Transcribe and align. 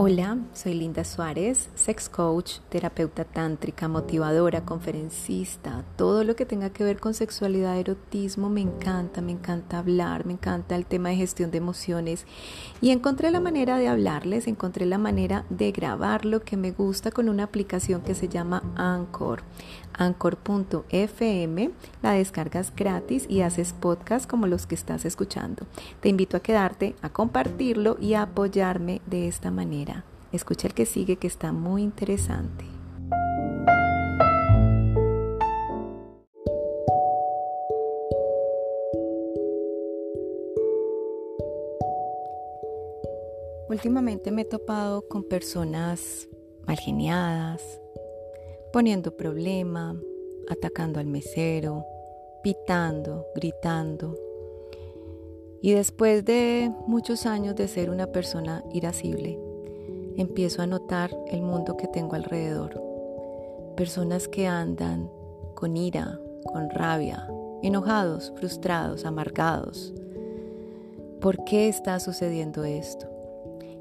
Hola, 0.00 0.38
soy 0.52 0.74
Linda 0.74 1.02
Suárez, 1.02 1.70
sex 1.74 2.08
coach, 2.08 2.60
terapeuta 2.68 3.24
tántrica, 3.24 3.88
motivadora, 3.88 4.64
conferencista, 4.64 5.84
todo 5.96 6.22
lo 6.22 6.36
que 6.36 6.46
tenga 6.46 6.70
que 6.70 6.84
ver 6.84 7.00
con 7.00 7.14
sexualidad, 7.14 7.76
erotismo, 7.76 8.48
me 8.48 8.60
encanta, 8.60 9.20
me 9.20 9.32
encanta 9.32 9.80
hablar, 9.80 10.24
me 10.24 10.34
encanta 10.34 10.76
el 10.76 10.86
tema 10.86 11.08
de 11.08 11.16
gestión 11.16 11.50
de 11.50 11.58
emociones 11.58 12.26
y 12.80 12.90
encontré 12.90 13.32
la 13.32 13.40
manera 13.40 13.76
de 13.76 13.88
hablarles, 13.88 14.46
encontré 14.46 14.86
la 14.86 14.98
manera 14.98 15.44
de 15.50 15.72
grabar 15.72 16.24
lo 16.24 16.42
que 16.42 16.56
me 16.56 16.70
gusta 16.70 17.10
con 17.10 17.28
una 17.28 17.42
aplicación 17.42 18.02
que 18.02 18.14
se 18.14 18.28
llama 18.28 18.62
Anchor 18.76 19.42
anchor.fm, 19.98 21.70
la 22.02 22.12
descargas 22.12 22.72
gratis 22.74 23.26
y 23.28 23.42
haces 23.42 23.72
podcast 23.72 24.28
como 24.28 24.46
los 24.46 24.66
que 24.66 24.74
estás 24.74 25.04
escuchando. 25.04 25.66
Te 26.00 26.08
invito 26.08 26.36
a 26.36 26.40
quedarte, 26.40 26.94
a 27.02 27.10
compartirlo 27.10 27.98
y 28.00 28.14
a 28.14 28.22
apoyarme 28.22 29.02
de 29.06 29.28
esta 29.28 29.50
manera. 29.50 29.87
Escucha 30.30 30.68
el 30.68 30.74
que 30.74 30.84
sigue 30.84 31.16
que 31.16 31.26
está 31.26 31.52
muy 31.52 31.82
interesante. 31.82 32.66
Últimamente 43.70 44.30
me 44.30 44.42
he 44.42 44.44
topado 44.44 45.06
con 45.08 45.24
personas 45.24 46.28
mal 46.66 46.76
geniadas, 46.78 47.80
poniendo 48.70 49.16
problema, 49.16 49.98
atacando 50.50 51.00
al 51.00 51.06
mesero, 51.06 51.86
pitando, 52.42 53.26
gritando. 53.34 54.14
Y 55.62 55.72
después 55.72 56.24
de 56.24 56.70
muchos 56.86 57.24
años 57.24 57.56
de 57.56 57.68
ser 57.68 57.88
una 57.88 58.08
persona 58.08 58.62
irascible, 58.72 59.38
empiezo 60.18 60.62
a 60.62 60.66
notar 60.66 61.10
el 61.28 61.42
mundo 61.42 61.76
que 61.76 61.86
tengo 61.88 62.14
alrededor. 62.14 62.82
Personas 63.76 64.28
que 64.28 64.46
andan 64.46 65.10
con 65.54 65.76
ira, 65.76 66.18
con 66.44 66.68
rabia, 66.70 67.28
enojados, 67.62 68.32
frustrados, 68.36 69.04
amargados. 69.04 69.94
¿Por 71.20 71.44
qué 71.44 71.68
está 71.68 71.98
sucediendo 72.00 72.64
esto? 72.64 73.06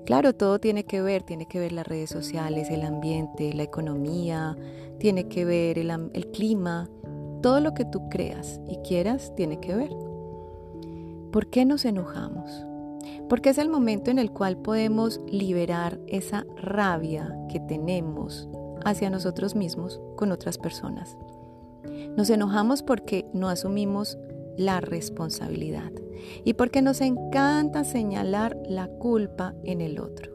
Claro, 0.05 0.33
todo 0.33 0.59
tiene 0.59 0.85
que 0.85 1.01
ver, 1.01 1.23
tiene 1.23 1.47
que 1.47 1.59
ver 1.59 1.73
las 1.73 1.85
redes 1.85 2.09
sociales, 2.09 2.69
el 2.69 2.83
ambiente, 2.83 3.51
la 3.53 3.63
economía, 3.63 4.55
tiene 4.99 5.27
que 5.27 5.43
ver 5.43 5.77
el, 5.77 6.31
clima, 6.31 6.89
todo 7.41 7.59
lo 7.59 7.73
que 7.73 7.85
tú 7.85 8.07
creas 8.09 8.61
y 8.67 8.77
quieras 8.77 9.33
tiene 9.35 9.59
que 9.59 9.75
ver. 9.75 9.91
¿Por 11.31 11.47
qué 11.47 11.65
nos 11.65 11.83
enojamos? 11.83 12.65
Porque 13.29 13.49
es 13.49 13.57
el 13.57 13.69
momento 13.69 14.11
en 14.11 14.19
el 14.19 14.31
cual 14.31 14.57
podemos 14.57 15.19
liberar 15.27 15.99
esa 16.07 16.45
rabia 16.55 17.35
que 17.49 17.59
tenemos 17.59 18.47
hacia 18.85 19.09
nosotros 19.09 19.55
mismos 19.55 19.99
con 20.15 20.31
otras 20.31 20.57
personas. 20.57 21.17
Nos 22.15 22.29
enojamos 22.29 22.83
porque 22.83 23.25
no 23.33 23.49
asumimos 23.49 24.17
la 24.57 24.81
responsabilidad 24.81 25.91
y 26.43 26.53
porque 26.53 26.81
nos 26.81 27.01
encanta 27.01 27.83
señalar 27.83 28.57
la 28.67 28.87
culpa 28.87 29.53
en 29.63 29.81
el 29.81 29.99
otro. 29.99 30.31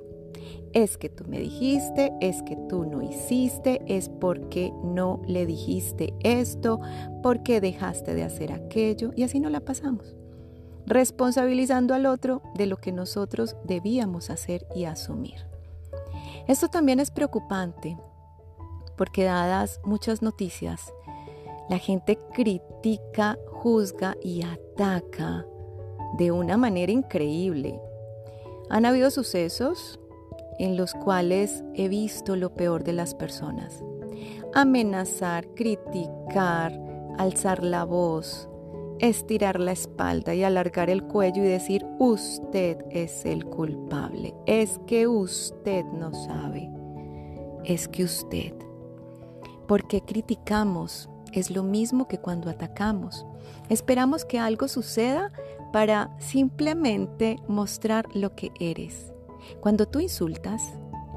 Es 0.73 0.97
que 0.97 1.11
tú 1.11 1.25
me 1.27 1.39
dijiste, 1.39 2.13
es 2.21 2.43
que 2.43 2.57
tú 2.69 2.87
no 2.87 3.03
hiciste, 3.03 3.83
es 3.87 4.09
porque 4.09 4.73
no 4.83 5.21
le 5.27 5.45
dijiste 5.45 6.15
esto, 6.21 6.81
porque 7.23 7.61
dejaste 7.61 8.15
de 8.15 8.23
hacer 8.23 8.53
aquello 8.53 9.11
y 9.15 9.25
así 9.25 9.39
no 9.39 9.51
la 9.51 9.61
pasamos. 9.61 10.17
Responsabilizando 10.87 11.95
al 11.95 12.07
otro 12.07 12.43
de 12.55 12.67
lo 12.67 12.77
que 12.77 12.93
nosotros 12.93 13.57
debíamos 13.65 14.31
hacer 14.31 14.67
y 14.75 14.85
asumir. 14.85 15.47
Esto 16.49 16.69
también 16.69 17.01
es 17.01 17.11
preocupante 17.11 17.97
porque 18.97 19.25
dadas 19.25 19.81
muchas 19.85 20.23
noticias, 20.23 20.93
la 21.69 21.79
gente 21.79 22.19
critica, 22.33 23.39
juzga 23.51 24.17
y 24.23 24.43
ataca 24.43 25.47
de 26.19 26.31
una 26.31 26.57
manera 26.57 26.93
increíble. 26.93 27.81
Han 28.69 28.87
habido 28.87 29.11
sucesos 29.11 29.99
en 30.59 30.77
los 30.77 30.95
cuales 30.95 31.65
he 31.75 31.89
visto 31.89 32.37
lo 32.37 32.55
peor 32.55 32.85
de 32.85 32.93
las 32.93 33.15
personas. 33.15 33.83
Amenazar, 34.55 35.49
criticar, 35.55 36.79
alzar 37.19 37.65
la 37.65 37.85
voz, 37.85 38.49
estirar 39.03 39.59
la 39.59 39.73
espalda 39.73 40.35
y 40.35 40.45
alargar 40.45 40.89
el 40.89 41.03
cuello 41.03 41.43
y 41.45 41.49
decir, 41.49 41.85
usted 41.99 42.79
es 42.91 43.27
el 43.27 43.45
culpable, 43.45 44.33
es 44.47 44.81
que 44.87 45.07
usted 45.09 45.85
no 45.87 46.15
sabe, 46.15 46.71
es 47.65 47.89
que 47.89 48.05
usted. 48.05 48.55
Porque 49.67 50.01
criticamos 50.03 51.11
es 51.33 51.51
lo 51.51 51.63
mismo 51.63 52.09
que 52.09 52.19
cuando 52.19 52.49
atacamos. 52.49 53.27
Esperamos 53.69 54.25
que 54.25 54.39
algo 54.39 54.69
suceda 54.69 55.33
para 55.73 56.15
simplemente 56.19 57.37
mostrar 57.49 58.07
lo 58.15 58.35
que 58.37 58.53
eres. 58.61 59.13
Cuando 59.61 59.87
tú 59.87 59.99
insultas, 59.99 60.63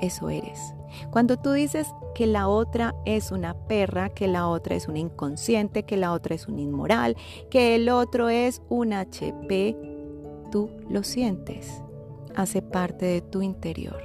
eso 0.01 0.29
eres. 0.29 0.74
Cuando 1.11 1.37
tú 1.37 1.51
dices 1.51 1.87
que 2.13 2.27
la 2.27 2.47
otra 2.47 2.95
es 3.05 3.31
una 3.31 3.53
perra, 3.53 4.09
que 4.09 4.27
la 4.27 4.47
otra 4.47 4.75
es 4.75 4.87
un 4.87 4.97
inconsciente, 4.97 5.83
que 5.83 5.97
la 5.97 6.13
otra 6.13 6.35
es 6.35 6.47
un 6.47 6.59
inmoral, 6.59 7.15
que 7.49 7.75
el 7.75 7.89
otro 7.89 8.29
es 8.29 8.61
un 8.69 8.93
HP, 8.93 9.77
tú 10.51 10.69
lo 10.89 11.03
sientes. 11.03 11.81
Hace 12.35 12.61
parte 12.61 13.05
de 13.05 13.21
tu 13.21 13.41
interior. 13.41 14.01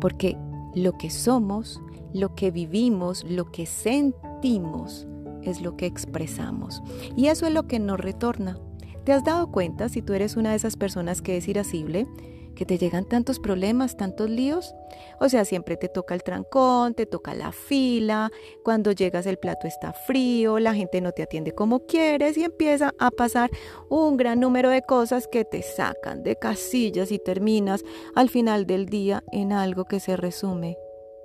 Porque 0.00 0.36
lo 0.74 0.92
que 0.92 1.10
somos, 1.10 1.80
lo 2.12 2.34
que 2.34 2.50
vivimos, 2.50 3.24
lo 3.24 3.50
que 3.50 3.66
sentimos, 3.66 5.06
es 5.42 5.60
lo 5.60 5.76
que 5.76 5.86
expresamos. 5.86 6.82
Y 7.16 7.26
eso 7.26 7.46
es 7.46 7.52
lo 7.52 7.66
que 7.66 7.78
nos 7.78 7.98
retorna. 7.98 8.58
¿Te 9.04 9.12
has 9.12 9.24
dado 9.24 9.50
cuenta 9.50 9.88
si 9.88 10.02
tú 10.02 10.12
eres 10.12 10.36
una 10.36 10.50
de 10.50 10.56
esas 10.56 10.76
personas 10.76 11.22
que 11.22 11.36
es 11.36 11.48
irascible? 11.48 12.06
Que 12.54 12.66
te 12.66 12.78
llegan 12.78 13.08
tantos 13.08 13.38
problemas, 13.38 13.96
tantos 13.96 14.28
líos. 14.28 14.74
O 15.20 15.28
sea, 15.28 15.44
siempre 15.44 15.76
te 15.76 15.88
toca 15.88 16.14
el 16.14 16.22
trancón, 16.22 16.94
te 16.94 17.06
toca 17.06 17.34
la 17.34 17.52
fila, 17.52 18.30
cuando 18.62 18.92
llegas 18.92 19.26
el 19.26 19.38
plato 19.38 19.66
está 19.66 19.92
frío, 19.92 20.58
la 20.58 20.74
gente 20.74 21.00
no 21.00 21.12
te 21.12 21.22
atiende 21.22 21.52
como 21.52 21.86
quieres 21.86 22.36
y 22.36 22.44
empieza 22.44 22.92
a 22.98 23.10
pasar 23.10 23.50
un 23.88 24.16
gran 24.16 24.40
número 24.40 24.70
de 24.70 24.82
cosas 24.82 25.28
que 25.28 25.44
te 25.44 25.62
sacan 25.62 26.22
de 26.22 26.36
casillas 26.36 27.12
y 27.12 27.18
terminas 27.18 27.84
al 28.14 28.28
final 28.28 28.66
del 28.66 28.86
día 28.86 29.22
en 29.32 29.52
algo 29.52 29.84
que 29.84 30.00
se 30.00 30.16
resume 30.16 30.76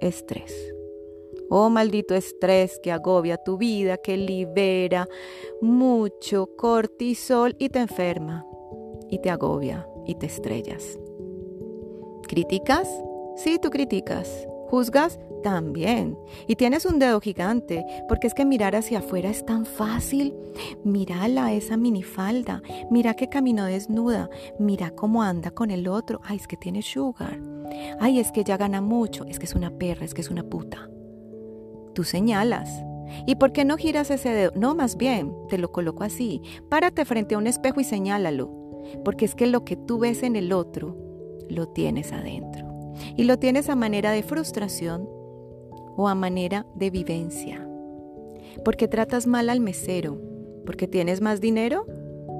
estrés. 0.01 0.53
Oh 1.49 1.69
maldito 1.69 2.15
estrés 2.15 2.79
que 2.81 2.91
agobia 2.91 3.37
tu 3.37 3.57
vida, 3.57 3.97
que 3.97 4.17
libera 4.17 5.07
mucho 5.61 6.47
cortisol 6.57 7.55
y 7.59 7.69
te 7.69 7.79
enferma 7.79 8.45
y 9.09 9.19
te 9.19 9.29
agobia 9.29 9.87
y 10.07 10.15
te 10.15 10.25
estrellas. 10.25 10.97
¿Criticas? 12.27 12.89
Sí, 13.35 13.59
tú 13.61 13.69
criticas. 13.69 14.47
¿Juzgas? 14.69 15.19
También. 15.43 16.17
Y 16.47 16.55
tienes 16.55 16.85
un 16.85 16.97
dedo 16.97 17.21
gigante, 17.21 17.85
porque 18.07 18.25
es 18.25 18.33
que 18.33 18.45
mirar 18.45 18.75
hacia 18.75 18.99
afuera 18.99 19.29
es 19.29 19.45
tan 19.45 19.65
fácil. 19.65 20.33
Mírala, 20.83 21.53
esa 21.53 21.77
minifalda. 21.77 22.63
Mira 22.89 23.13
que 23.13 23.29
caminó 23.29 23.65
desnuda. 23.65 24.29
Mira 24.57 24.89
cómo 24.89 25.21
anda 25.21 25.51
con 25.51 25.69
el 25.69 25.87
otro. 25.87 26.19
Ay, 26.23 26.37
es 26.37 26.47
que 26.47 26.57
tiene 26.57 26.81
sugar. 26.81 27.39
Ay, 27.99 28.19
es 28.19 28.31
que 28.31 28.43
ya 28.43 28.57
gana 28.57 28.81
mucho. 28.81 29.25
Es 29.25 29.37
que 29.37 29.45
es 29.45 29.53
una 29.53 29.69
perra, 29.69 30.03
es 30.03 30.15
que 30.15 30.21
es 30.21 30.31
una 30.31 30.43
puta. 30.43 30.89
Tú 31.93 32.03
señalas. 32.03 32.83
¿Y 33.27 33.35
por 33.35 33.51
qué 33.51 33.65
no 33.65 33.77
giras 33.77 34.09
ese 34.09 34.29
dedo? 34.29 34.51
No, 34.55 34.73
más 34.73 34.97
bien, 34.97 35.31
te 35.47 35.59
lo 35.59 35.71
coloco 35.71 36.03
así. 36.03 36.41
Párate 36.69 37.05
frente 37.05 37.35
a 37.35 37.37
un 37.37 37.45
espejo 37.45 37.79
y 37.79 37.83
señálalo. 37.83 38.49
Porque 39.03 39.25
es 39.25 39.35
que 39.35 39.45
lo 39.45 39.63
que 39.63 39.75
tú 39.75 39.99
ves 39.99 40.23
en 40.23 40.35
el 40.35 40.51
otro, 40.53 41.04
lo 41.49 41.67
tienes 41.67 42.11
adentro. 42.11 42.93
Y 43.15 43.23
lo 43.23 43.37
tienes 43.37 43.69
a 43.69 43.75
manera 43.75 44.11
de 44.11 44.23
frustración 44.23 45.09
o 45.97 46.07
a 46.07 46.15
manera 46.15 46.65
de 46.75 46.89
vivencia. 46.89 47.67
Porque 48.63 48.87
tratas 48.87 49.27
mal 49.27 49.49
al 49.49 49.59
mesero. 49.59 50.19
Porque 50.65 50.87
tienes 50.87 51.21
más 51.21 51.41
dinero. 51.41 51.85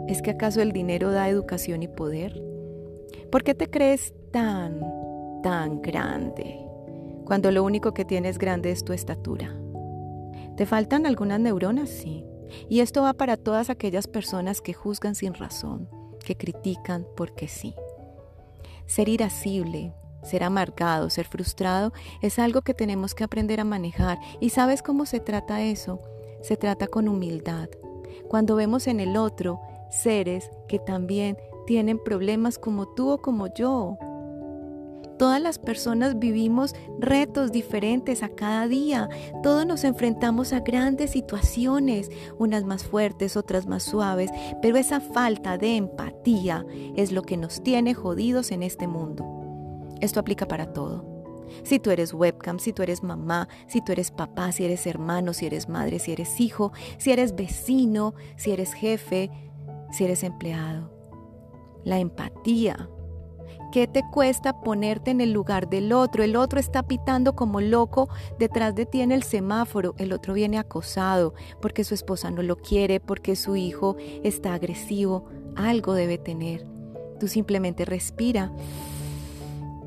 ¿Es 0.07 0.21
que 0.21 0.31
acaso 0.31 0.61
el 0.61 0.71
dinero 0.71 1.11
da 1.11 1.29
educación 1.29 1.83
y 1.83 1.87
poder? 1.87 2.41
¿Por 3.31 3.43
qué 3.43 3.53
te 3.55 3.69
crees 3.69 4.13
tan, 4.31 4.79
tan 5.41 5.81
grande? 5.81 6.65
cuando 7.25 7.51
lo 7.51 7.63
único 7.63 7.93
que 7.93 8.05
tienes 8.05 8.37
grande 8.37 8.71
es 8.71 8.85
tu 8.85 8.93
estatura. 8.93 9.53
¿Te 10.55 10.65
faltan 10.65 11.05
algunas 11.05 11.39
neuronas? 11.39 11.89
Sí. 11.89 12.23
Y 12.69 12.79
esto 12.79 13.01
va 13.01 13.13
para 13.13 13.35
todas 13.35 13.69
aquellas 13.69 14.07
personas 14.07 14.61
que 14.61 14.73
juzgan 14.73 15.15
sin 15.15 15.33
razón, 15.33 15.89
que 16.23 16.37
critican 16.37 17.05
porque 17.17 17.47
sí. 17.47 17.73
Ser 18.87 19.09
irascible, 19.09 19.93
ser 20.23 20.43
amargado, 20.43 21.09
ser 21.09 21.25
frustrado 21.27 21.93
es 22.21 22.39
algo 22.39 22.61
que 22.61 22.73
tenemos 22.73 23.15
que 23.15 23.23
aprender 23.23 23.59
a 23.59 23.63
manejar. 23.63 24.19
¿Y 24.39 24.49
sabes 24.49 24.81
cómo 24.81 25.05
se 25.05 25.19
trata 25.19 25.61
eso? 25.61 25.99
Se 26.41 26.57
trata 26.57 26.87
con 26.87 27.07
humildad. 27.07 27.69
Cuando 28.27 28.55
vemos 28.55 28.87
en 28.87 28.99
el 28.99 29.17
otro 29.17 29.59
seres 29.89 30.49
que 30.67 30.79
también 30.79 31.37
tienen 31.65 32.03
problemas 32.03 32.59
como 32.59 32.87
tú 32.87 33.11
o 33.11 33.21
como 33.21 33.53
yo, 33.53 33.97
Todas 35.17 35.41
las 35.41 35.59
personas 35.59 36.19
vivimos 36.19 36.75
retos 36.99 37.51
diferentes 37.51 38.21
a 38.21 38.29
cada 38.29 38.67
día. 38.67 39.09
Todos 39.43 39.65
nos 39.65 39.83
enfrentamos 39.83 40.51
a 40.51 40.59
grandes 40.59 41.11
situaciones, 41.11 42.09
unas 42.37 42.65
más 42.65 42.83
fuertes, 42.83 43.37
otras 43.37 43.65
más 43.67 43.83
suaves, 43.83 44.29
pero 44.61 44.77
esa 44.77 44.99
falta 44.99 45.57
de 45.57 45.77
empatía 45.77 46.65
es 46.95 47.11
lo 47.11 47.21
que 47.21 47.37
nos 47.37 47.63
tiene 47.63 47.93
jodidos 47.93 48.51
en 48.51 48.63
este 48.63 48.87
mundo. 48.87 49.25
Esto 50.01 50.19
aplica 50.19 50.47
para 50.47 50.73
todo. 50.73 51.15
Si 51.63 51.79
tú 51.79 51.91
eres 51.91 52.13
webcam, 52.13 52.59
si 52.59 52.73
tú 52.73 52.83
eres 52.83 53.03
mamá, 53.03 53.47
si 53.67 53.81
tú 53.81 53.91
eres 53.91 54.11
papá, 54.11 54.51
si 54.51 54.65
eres 54.65 54.85
hermano, 54.87 55.33
si 55.33 55.45
eres 55.45 55.69
madre, 55.69 55.99
si 55.99 56.11
eres 56.11 56.39
hijo, 56.39 56.73
si 56.97 57.11
eres 57.11 57.35
vecino, 57.35 58.13
si 58.35 58.51
eres 58.51 58.73
jefe, 58.73 59.31
si 59.91 60.03
eres 60.03 60.23
empleado. 60.23 60.91
La 61.83 61.99
empatía. 61.99 62.89
¿Qué 63.75 63.87
te 63.87 64.09
cuesta 64.09 64.61
ponerte 64.61 65.11
en 65.11 65.19
el 65.19 65.33
lugar 65.33 65.67
del 65.69 65.91
otro? 65.91 66.23
El 66.23 66.37
otro 66.37 66.61
está 66.61 66.83
pitando 66.83 67.35
como 67.35 67.59
loco 67.59 68.07
detrás 68.39 68.73
de 68.73 68.85
ti 68.85 69.01
en 69.01 69.11
el 69.11 69.23
semáforo. 69.23 69.95
El 69.97 70.13
otro 70.13 70.33
viene 70.33 70.57
acosado 70.57 71.33
porque 71.61 71.83
su 71.83 71.93
esposa 71.93 72.31
no 72.31 72.41
lo 72.41 72.55
quiere, 72.55 73.01
porque 73.01 73.35
su 73.35 73.57
hijo 73.57 73.97
está 74.23 74.53
agresivo. 74.53 75.25
Algo 75.57 75.93
debe 75.93 76.17
tener. 76.17 76.65
Tú 77.19 77.27
simplemente 77.27 77.83
respira 77.83 78.49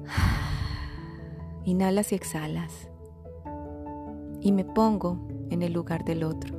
Inhalas 1.65 2.13
y 2.13 2.17
exhalas. 2.17 2.91
Y 4.43 4.53
me 4.53 4.67
pongo 4.67 5.19
en 5.49 5.63
el 5.63 5.73
lugar 5.73 6.05
del 6.05 6.25
otro. 6.25 6.58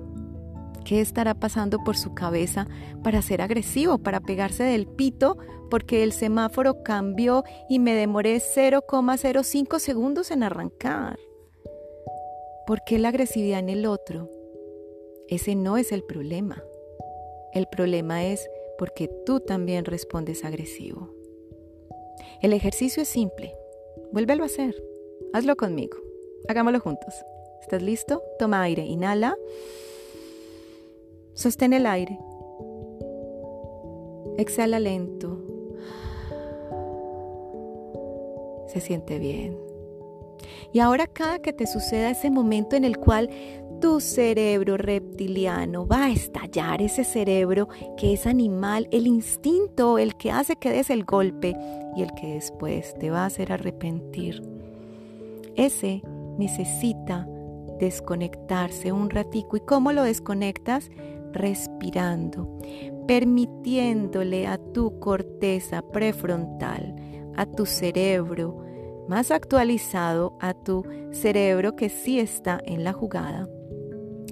¿Qué 0.85 1.01
estará 1.01 1.35
pasando 1.35 1.83
por 1.83 1.97
su 1.97 2.13
cabeza 2.13 2.67
para 3.03 3.21
ser 3.21 3.41
agresivo, 3.41 3.97
para 3.99 4.19
pegarse 4.19 4.63
del 4.63 4.87
pito 4.87 5.37
porque 5.69 6.03
el 6.03 6.13
semáforo 6.13 6.83
cambió 6.83 7.43
y 7.69 7.79
me 7.79 7.93
demoré 7.93 8.37
0,05 8.37 9.79
segundos 9.79 10.31
en 10.31 10.43
arrancar? 10.43 11.19
¿Por 12.65 12.83
qué 12.83 12.99
la 12.99 13.09
agresividad 13.09 13.59
en 13.59 13.69
el 13.69 13.85
otro? 13.85 14.29
Ese 15.27 15.55
no 15.55 15.77
es 15.77 15.91
el 15.91 16.03
problema. 16.03 16.63
El 17.53 17.67
problema 17.67 18.23
es 18.25 18.47
porque 18.77 19.09
tú 19.25 19.39
también 19.39 19.85
respondes 19.85 20.43
agresivo. 20.43 21.13
El 22.41 22.53
ejercicio 22.53 23.03
es 23.03 23.09
simple. 23.09 23.55
Vuélvelo 24.11 24.43
a 24.43 24.47
hacer. 24.47 24.75
Hazlo 25.33 25.55
conmigo. 25.55 25.97
Hagámoslo 26.47 26.79
juntos. 26.79 27.13
¿Estás 27.61 27.81
listo? 27.81 28.23
Toma 28.39 28.61
aire. 28.63 28.83
Inhala. 28.83 29.35
Sostén 31.39 31.71
el 31.71 31.85
aire. 31.85 32.19
Exhala 34.37 34.77
lento. 34.77 35.41
Se 38.67 38.81
siente 38.81 39.19
bien. 39.19 39.57
Y 40.73 40.79
ahora 40.79 41.07
cada 41.07 41.39
que 41.39 41.53
te 41.53 41.65
suceda 41.65 42.09
ese 42.09 42.29
momento 42.29 42.75
en 42.75 42.83
el 42.83 42.97
cual 42.97 43.29
tu 43.79 44.01
cerebro 44.01 44.75
reptiliano 44.75 45.87
va 45.87 46.07
a 46.07 46.11
estallar, 46.11 46.81
ese 46.81 47.05
cerebro 47.05 47.69
que 47.95 48.11
es 48.11 48.27
animal, 48.27 48.89
el 48.91 49.07
instinto, 49.07 49.97
el 49.97 50.17
que 50.17 50.31
hace 50.31 50.57
que 50.57 50.71
des 50.71 50.89
el 50.89 51.05
golpe 51.05 51.55
y 51.95 52.01
el 52.01 52.13
que 52.15 52.33
después 52.33 52.93
te 52.99 53.11
va 53.11 53.23
a 53.23 53.27
hacer 53.27 53.53
arrepentir 53.53 54.43
ese 55.55 56.01
necesita 56.37 57.27
desconectarse 57.79 58.91
un 58.91 59.09
ratico. 59.09 59.57
¿Y 59.57 59.61
cómo 59.61 59.91
lo 59.91 60.03
desconectas? 60.03 60.89
Respirando, 61.31 62.59
permitiéndole 63.07 64.47
a 64.47 64.57
tu 64.57 64.99
corteza 64.99 65.81
prefrontal, 65.81 66.95
a 67.35 67.45
tu 67.45 67.65
cerebro 67.65 68.63
más 69.07 69.31
actualizado, 69.31 70.37
a 70.39 70.53
tu 70.53 70.85
cerebro 71.11 71.75
que 71.75 71.89
sí 71.89 72.19
está 72.19 72.59
en 72.63 72.83
la 72.83 72.93
jugada, 72.93 73.49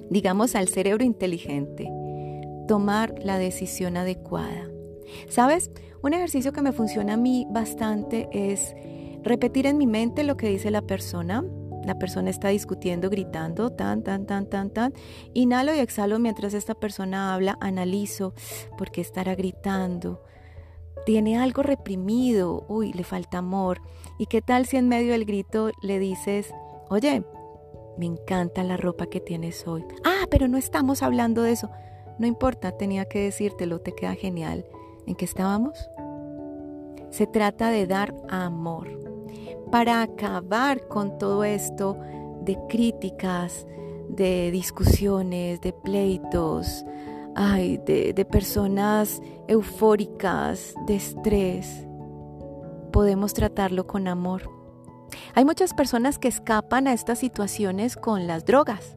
digamos 0.08 0.54
al 0.54 0.68
cerebro 0.68 1.04
inteligente, 1.04 1.90
tomar 2.68 3.14
la 3.24 3.38
decisión 3.38 3.96
adecuada. 3.96 4.68
¿Sabes? 5.28 5.70
Un 6.02 6.14
ejercicio 6.14 6.52
que 6.52 6.62
me 6.62 6.72
funciona 6.72 7.14
a 7.14 7.16
mí 7.16 7.46
bastante 7.50 8.28
es 8.32 8.74
repetir 9.22 9.66
en 9.66 9.78
mi 9.78 9.86
mente 9.86 10.22
lo 10.22 10.36
que 10.36 10.48
dice 10.48 10.70
la 10.70 10.82
persona. 10.82 11.44
La 11.88 11.98
persona 11.98 12.28
está 12.28 12.48
discutiendo, 12.48 13.08
gritando, 13.08 13.70
tan, 13.70 14.02
tan, 14.02 14.26
tan, 14.26 14.44
tan, 14.44 14.68
tan. 14.68 14.92
Inhalo 15.32 15.74
y 15.74 15.78
exhalo 15.78 16.18
mientras 16.18 16.52
esta 16.52 16.74
persona 16.74 17.32
habla, 17.32 17.56
analizo 17.62 18.34
por 18.76 18.90
qué 18.90 19.00
estará 19.00 19.34
gritando. 19.34 20.22
Tiene 21.06 21.38
algo 21.38 21.62
reprimido, 21.62 22.66
uy, 22.68 22.92
le 22.92 23.04
falta 23.04 23.38
amor. 23.38 23.80
¿Y 24.18 24.26
qué 24.26 24.42
tal 24.42 24.66
si 24.66 24.76
en 24.76 24.86
medio 24.86 25.12
del 25.12 25.24
grito 25.24 25.70
le 25.80 25.98
dices, 25.98 26.52
oye, 26.90 27.24
me 27.96 28.04
encanta 28.04 28.62
la 28.64 28.76
ropa 28.76 29.06
que 29.06 29.20
tienes 29.20 29.66
hoy? 29.66 29.82
Ah, 30.04 30.26
pero 30.30 30.46
no 30.46 30.58
estamos 30.58 31.02
hablando 31.02 31.40
de 31.40 31.52
eso. 31.52 31.70
No 32.18 32.26
importa, 32.26 32.76
tenía 32.76 33.06
que 33.06 33.20
decírtelo, 33.20 33.80
te 33.80 33.94
queda 33.94 34.14
genial. 34.14 34.66
¿En 35.06 35.14
qué 35.14 35.24
estábamos? 35.24 35.88
Se 37.08 37.26
trata 37.26 37.70
de 37.70 37.86
dar 37.86 38.14
amor 38.28 39.07
para 39.70 40.02
acabar 40.02 40.88
con 40.88 41.18
todo 41.18 41.44
esto 41.44 41.98
de 42.42 42.58
críticas, 42.68 43.66
de 44.08 44.50
discusiones, 44.50 45.60
de 45.60 45.72
pleitos, 45.72 46.84
ay, 47.34 47.78
de, 47.78 48.12
de 48.12 48.24
personas 48.24 49.20
eufóricas, 49.46 50.74
de 50.86 50.96
estrés. 50.96 51.86
Podemos 52.92 53.34
tratarlo 53.34 53.86
con 53.86 54.08
amor. 54.08 54.50
Hay 55.34 55.44
muchas 55.44 55.74
personas 55.74 56.18
que 56.18 56.28
escapan 56.28 56.86
a 56.86 56.92
estas 56.92 57.18
situaciones 57.18 57.96
con 57.96 58.26
las 58.26 58.44
drogas. 58.44 58.96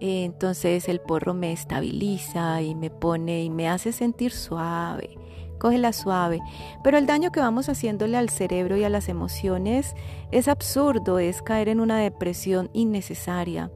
Entonces 0.00 0.88
el 0.88 1.00
porro 1.00 1.34
me 1.34 1.52
estabiliza 1.52 2.62
y 2.62 2.74
me 2.74 2.90
pone 2.90 3.44
y 3.44 3.50
me 3.50 3.68
hace 3.68 3.92
sentir 3.92 4.32
suave 4.32 5.18
cógela 5.60 5.92
suave. 5.92 6.40
Pero 6.82 6.98
el 6.98 7.06
daño 7.06 7.30
que 7.30 7.38
vamos 7.38 7.68
haciéndole 7.68 8.16
al 8.16 8.30
cerebro 8.30 8.76
y 8.76 8.82
a 8.82 8.88
las 8.88 9.08
emociones 9.08 9.94
es 10.32 10.48
absurdo, 10.48 11.20
es 11.20 11.42
caer 11.42 11.68
en 11.68 11.78
una 11.78 11.98
depresión 11.98 12.70
innecesaria. 12.72 13.70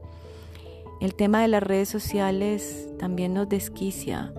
El 0.99 1.13
tema 1.15 1.41
de 1.41 1.47
las 1.47 1.63
redes 1.63 1.87
sociales 1.87 2.89
también 2.99 3.33
nos 3.33 3.47
desquicia. 3.47 4.33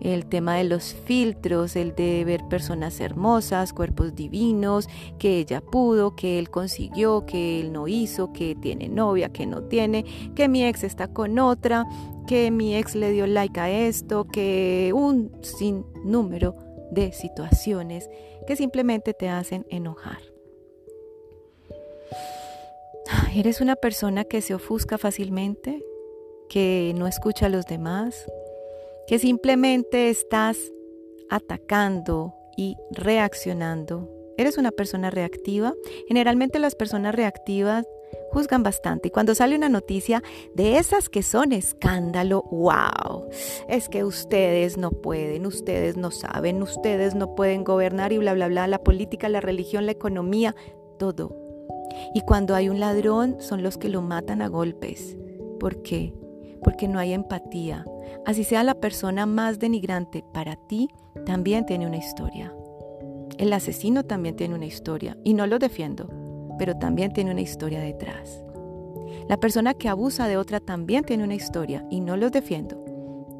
El 0.00 0.24
tema 0.24 0.54
de 0.54 0.64
los 0.64 0.94
filtros, 0.94 1.76
el 1.76 1.94
de 1.94 2.24
ver 2.24 2.48
personas 2.48 3.00
hermosas, 3.00 3.74
cuerpos 3.74 4.14
divinos, 4.14 4.88
que 5.18 5.38
ella 5.38 5.60
pudo, 5.60 6.16
que 6.16 6.38
él 6.38 6.48
consiguió, 6.48 7.26
que 7.26 7.60
él 7.60 7.72
no 7.72 7.86
hizo, 7.86 8.32
que 8.32 8.54
tiene 8.54 8.88
novia, 8.88 9.28
que 9.28 9.44
no 9.44 9.62
tiene, 9.64 10.06
que 10.34 10.48
mi 10.48 10.64
ex 10.64 10.84
está 10.84 11.08
con 11.08 11.38
otra, 11.38 11.84
que 12.26 12.50
mi 12.50 12.76
ex 12.76 12.94
le 12.94 13.10
dio 13.10 13.26
like 13.26 13.60
a 13.60 13.68
esto, 13.68 14.24
que 14.24 14.92
un 14.94 15.32
sinnúmero 15.42 16.56
de 16.90 17.12
situaciones 17.12 18.10
que 18.46 18.56
simplemente 18.56 19.14
te 19.14 19.28
hacen 19.28 19.66
enojar. 19.70 20.18
¿Eres 23.34 23.60
una 23.60 23.76
persona 23.76 24.24
que 24.24 24.40
se 24.42 24.54
ofusca 24.54 24.98
fácilmente? 24.98 25.84
¿Que 26.48 26.92
no 26.96 27.06
escucha 27.06 27.46
a 27.46 27.48
los 27.48 27.66
demás? 27.66 28.26
¿Que 29.06 29.18
simplemente 29.18 30.10
estás 30.10 30.58
atacando 31.28 32.34
y 32.56 32.76
reaccionando? 32.90 34.10
¿Eres 34.36 34.58
una 34.58 34.72
persona 34.72 35.10
reactiva? 35.10 35.74
Generalmente 36.08 36.58
las 36.58 36.74
personas 36.74 37.14
reactivas 37.14 37.86
juzgan 38.30 38.62
bastante. 38.62 39.08
Y 39.08 39.10
cuando 39.10 39.34
sale 39.34 39.56
una 39.56 39.68
noticia 39.68 40.22
de 40.54 40.78
esas 40.78 41.08
que 41.08 41.22
son 41.22 41.52
escándalo, 41.52 42.42
wow, 42.50 43.28
es 43.68 43.88
que 43.88 44.04
ustedes 44.04 44.76
no 44.76 44.90
pueden, 44.90 45.46
ustedes 45.46 45.96
no 45.96 46.10
saben, 46.10 46.62
ustedes 46.62 47.14
no 47.14 47.34
pueden 47.34 47.64
gobernar 47.64 48.12
y 48.12 48.18
bla, 48.18 48.34
bla, 48.34 48.48
bla, 48.48 48.66
la 48.66 48.82
política, 48.82 49.28
la 49.28 49.40
religión, 49.40 49.86
la 49.86 49.92
economía, 49.92 50.54
todo. 50.98 51.36
Y 52.14 52.20
cuando 52.22 52.54
hay 52.54 52.68
un 52.68 52.80
ladrón 52.80 53.36
son 53.40 53.62
los 53.62 53.76
que 53.76 53.88
lo 53.88 54.02
matan 54.02 54.42
a 54.42 54.48
golpes. 54.48 55.16
¿Por 55.58 55.82
qué? 55.82 56.14
Porque 56.62 56.88
no 56.88 56.98
hay 56.98 57.12
empatía. 57.12 57.84
Así 58.26 58.44
sea 58.44 58.64
la 58.64 58.74
persona 58.74 59.26
más 59.26 59.58
denigrante 59.58 60.24
para 60.32 60.56
ti, 60.56 60.88
también 61.26 61.66
tiene 61.66 61.86
una 61.86 61.96
historia. 61.96 62.54
El 63.38 63.52
asesino 63.52 64.04
también 64.04 64.36
tiene 64.36 64.54
una 64.54 64.66
historia 64.66 65.16
y 65.24 65.34
no 65.34 65.46
lo 65.46 65.58
defiendo 65.58 66.19
pero 66.60 66.76
también 66.76 67.10
tiene 67.14 67.30
una 67.30 67.40
historia 67.40 67.80
detrás. 67.80 68.44
La 69.30 69.38
persona 69.38 69.72
que 69.72 69.88
abusa 69.88 70.28
de 70.28 70.36
otra 70.36 70.60
también 70.60 71.04
tiene 71.04 71.24
una 71.24 71.34
historia 71.34 71.86
y 71.88 72.02
no 72.02 72.18
los 72.18 72.32
defiendo. 72.32 72.84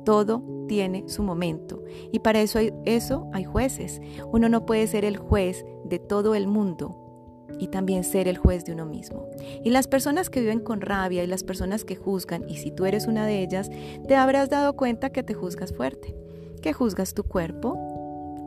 Todo 0.06 0.42
tiene 0.66 1.06
su 1.06 1.22
momento 1.22 1.84
y 2.12 2.20
para 2.20 2.40
eso 2.40 2.58
hay, 2.58 2.72
eso 2.86 3.28
hay 3.34 3.44
jueces. 3.44 4.00
Uno 4.32 4.48
no 4.48 4.64
puede 4.64 4.86
ser 4.86 5.04
el 5.04 5.18
juez 5.18 5.66
de 5.84 5.98
todo 5.98 6.34
el 6.34 6.46
mundo 6.46 7.44
y 7.58 7.68
también 7.68 8.04
ser 8.04 8.26
el 8.26 8.38
juez 8.38 8.64
de 8.64 8.72
uno 8.72 8.86
mismo. 8.86 9.28
Y 9.62 9.68
las 9.68 9.86
personas 9.86 10.30
que 10.30 10.40
viven 10.40 10.60
con 10.60 10.80
rabia 10.80 11.22
y 11.22 11.26
las 11.26 11.44
personas 11.44 11.84
que 11.84 11.96
juzgan, 11.96 12.48
y 12.48 12.56
si 12.56 12.70
tú 12.70 12.86
eres 12.86 13.06
una 13.06 13.26
de 13.26 13.42
ellas, 13.42 13.68
te 14.08 14.16
habrás 14.16 14.48
dado 14.48 14.76
cuenta 14.76 15.10
que 15.10 15.22
te 15.22 15.34
juzgas 15.34 15.74
fuerte, 15.74 16.16
que 16.62 16.72
juzgas 16.72 17.12
tu 17.12 17.24
cuerpo, 17.24 17.76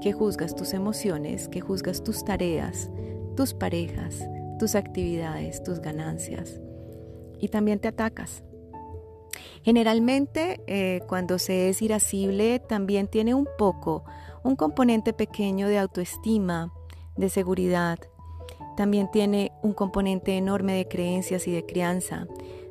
que 0.01 0.13
juzgas 0.13 0.56
tus 0.56 0.74
emociones, 0.74 1.48
que 1.48 1.62
juzgas 1.62 2.03
tus 2.03 2.25
tareas, 2.25 2.89
tus 3.36 3.53
parejas, 3.53 4.27
tus 4.63 4.75
actividades, 4.75 5.62
tus 5.62 5.82
ganancias. 5.82 6.62
Y 7.38 7.50
también 7.50 7.79
te 7.79 7.89
atacas. 7.89 8.46
Generalmente 9.62 10.62
eh, 10.67 11.01
cuando 11.10 11.38
se 11.38 11.67
es 11.67 11.82
irascible 11.82 12.60
también 12.60 13.10
tiene 13.10 13.34
un 13.34 13.46
poco, 13.58 14.05
un 14.41 14.55
componente 14.55 15.12
pequeño 15.12 15.67
de 15.67 15.79
autoestima, 15.79 16.72
de 17.17 17.27
seguridad. 17.27 18.00
También 18.77 19.12
tiene 19.12 19.51
un 19.63 19.74
componente 19.74 20.38
enorme 20.38 20.75
de 20.75 20.88
creencias 20.88 21.46
y 21.46 21.51
de 21.51 21.65
crianza. 21.65 22.25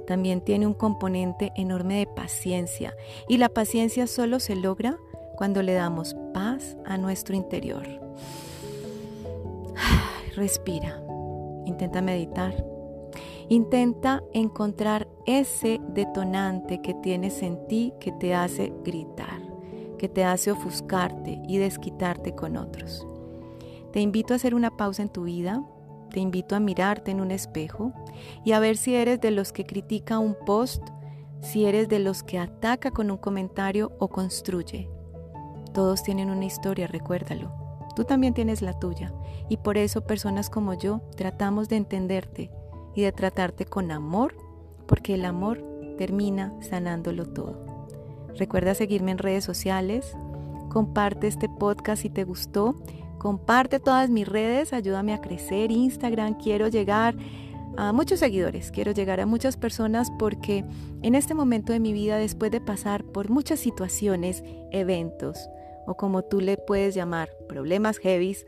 También 0.06 0.40
tiene 0.40 0.66
un 0.66 0.72
componente 0.72 1.52
enorme 1.56 1.98
de 1.98 2.06
paciencia. 2.06 2.94
Y 3.28 3.36
la 3.36 3.50
paciencia 3.50 4.06
solo 4.06 4.40
se 4.40 4.56
logra 4.56 4.96
cuando 5.36 5.60
le 5.60 5.74
damos 5.74 6.16
paz 6.32 6.74
a 6.86 6.96
nuestro 6.96 7.36
interior. 7.36 7.86
Respira. 10.36 11.02
Intenta 11.66 12.02
meditar. 12.02 12.64
Intenta 13.48 14.22
encontrar 14.32 15.08
ese 15.26 15.80
detonante 15.88 16.80
que 16.80 16.94
tienes 16.94 17.42
en 17.42 17.66
ti 17.68 17.92
que 18.00 18.12
te 18.12 18.34
hace 18.34 18.72
gritar, 18.84 19.42
que 19.98 20.08
te 20.08 20.24
hace 20.24 20.50
ofuscarte 20.50 21.42
y 21.46 21.58
desquitarte 21.58 22.34
con 22.34 22.56
otros. 22.56 23.06
Te 23.92 24.00
invito 24.00 24.32
a 24.32 24.36
hacer 24.36 24.54
una 24.54 24.76
pausa 24.76 25.02
en 25.02 25.10
tu 25.10 25.24
vida, 25.24 25.62
te 26.10 26.20
invito 26.20 26.56
a 26.56 26.60
mirarte 26.60 27.10
en 27.10 27.20
un 27.20 27.30
espejo 27.30 27.92
y 28.44 28.52
a 28.52 28.60
ver 28.60 28.76
si 28.76 28.94
eres 28.94 29.20
de 29.20 29.30
los 29.30 29.52
que 29.52 29.64
critica 29.64 30.18
un 30.18 30.36
post, 30.46 30.82
si 31.40 31.66
eres 31.66 31.88
de 31.88 31.98
los 31.98 32.22
que 32.22 32.38
ataca 32.38 32.90
con 32.90 33.10
un 33.10 33.18
comentario 33.18 33.92
o 33.98 34.08
construye. 34.08 34.88
Todos 35.74 36.02
tienen 36.02 36.30
una 36.30 36.44
historia, 36.44 36.86
recuérdalo. 36.86 37.61
Tú 37.94 38.04
también 38.04 38.34
tienes 38.34 38.62
la 38.62 38.78
tuya 38.78 39.12
y 39.48 39.58
por 39.58 39.76
eso 39.76 40.02
personas 40.02 40.50
como 40.50 40.74
yo 40.74 41.00
tratamos 41.16 41.68
de 41.68 41.76
entenderte 41.76 42.50
y 42.94 43.02
de 43.02 43.12
tratarte 43.12 43.64
con 43.64 43.90
amor, 43.90 44.34
porque 44.86 45.14
el 45.14 45.24
amor 45.24 45.62
termina 45.98 46.52
sanándolo 46.62 47.26
todo. 47.26 47.72
Recuerda 48.36 48.74
seguirme 48.74 49.10
en 49.10 49.18
redes 49.18 49.44
sociales, 49.44 50.16
comparte 50.70 51.26
este 51.26 51.48
podcast 51.48 52.02
si 52.02 52.10
te 52.10 52.24
gustó, 52.24 52.74
comparte 53.18 53.78
todas 53.78 54.10
mis 54.10 54.26
redes, 54.26 54.72
ayúdame 54.72 55.12
a 55.12 55.20
crecer, 55.20 55.70
Instagram, 55.70 56.34
quiero 56.34 56.68
llegar 56.68 57.14
a 57.76 57.92
muchos 57.92 58.20
seguidores, 58.20 58.70
quiero 58.70 58.92
llegar 58.92 59.20
a 59.20 59.26
muchas 59.26 59.56
personas 59.56 60.10
porque 60.18 60.64
en 61.02 61.14
este 61.14 61.34
momento 61.34 61.72
de 61.72 61.80
mi 61.80 61.92
vida, 61.92 62.16
después 62.16 62.50
de 62.50 62.60
pasar 62.60 63.04
por 63.04 63.30
muchas 63.30 63.60
situaciones, 63.60 64.42
eventos, 64.70 65.38
o 65.86 65.94
como 65.96 66.22
tú 66.22 66.40
le 66.40 66.56
puedes 66.56 66.94
llamar, 66.94 67.30
problemas 67.48 67.98
heavies, 67.98 68.46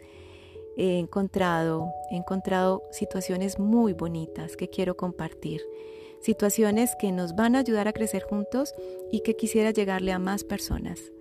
he 0.76 0.98
encontrado, 0.98 1.92
he 2.10 2.16
encontrado 2.16 2.82
situaciones 2.90 3.58
muy 3.58 3.92
bonitas 3.92 4.56
que 4.56 4.68
quiero 4.68 4.96
compartir. 4.96 5.62
Situaciones 6.20 6.96
que 6.98 7.12
nos 7.12 7.36
van 7.36 7.54
a 7.54 7.60
ayudar 7.60 7.86
a 7.86 7.92
crecer 7.92 8.22
juntos 8.22 8.72
y 9.12 9.20
que 9.20 9.36
quisiera 9.36 9.70
llegarle 9.70 10.12
a 10.12 10.18
más 10.18 10.42
personas. 10.42 11.12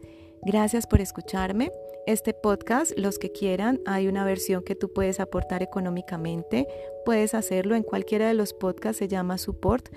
Gracias 0.45 0.87
por 0.87 1.01
escucharme. 1.01 1.71
Este 2.05 2.33
podcast, 2.33 2.97
los 2.97 3.17
que 3.17 3.31
quieran, 3.31 3.81
hay 3.85 4.07
una 4.07 4.25
versión 4.25 4.63
que 4.63 4.75
tú 4.75 4.91
puedes 4.91 5.19
aportar 5.19 5.63
económicamente. 5.63 6.67
Puedes 7.05 7.33
hacerlo 7.33 7.75
en 7.75 7.83
cualquiera 7.83 8.27
de 8.27 8.33
los 8.33 8.53
podcasts, 8.53 8.97
se 8.97 9.07
llama 9.07 9.37
Support. 9.37 9.89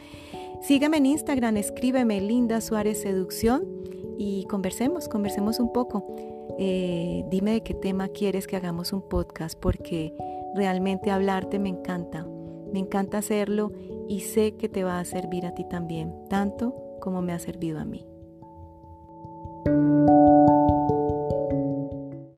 Sígueme 0.62 0.98
en 0.98 1.06
Instagram, 1.06 1.56
escríbeme 1.56 2.20
Linda 2.20 2.60
Suárez 2.60 3.02
Seducción 3.02 3.85
y 4.18 4.44
conversemos, 4.46 5.08
conversemos 5.08 5.58
un 5.60 5.72
poco. 5.72 6.06
Eh, 6.58 7.24
dime 7.30 7.52
de 7.52 7.62
qué 7.62 7.74
tema 7.74 8.08
quieres 8.08 8.46
que 8.46 8.56
hagamos 8.56 8.92
un 8.92 9.02
podcast 9.02 9.58
porque 9.58 10.14
realmente 10.54 11.10
hablarte 11.10 11.58
me 11.58 11.68
encanta. 11.68 12.26
Me 12.72 12.78
encanta 12.78 13.18
hacerlo 13.18 13.72
y 14.08 14.20
sé 14.20 14.56
que 14.56 14.68
te 14.68 14.84
va 14.84 14.98
a 14.98 15.04
servir 15.04 15.46
a 15.46 15.54
ti 15.54 15.64
también, 15.64 16.14
tanto 16.28 16.74
como 17.00 17.22
me 17.22 17.32
ha 17.32 17.38
servido 17.38 17.78
a 17.78 17.84
mí. 17.84 18.06